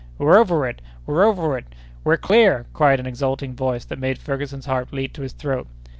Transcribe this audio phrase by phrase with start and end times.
[0.17, 0.81] "We're over it!
[1.05, 1.75] we're over it!
[2.03, 5.67] we're clear!" cried out an exulting voice that made Ferguson's heart leap to his throat.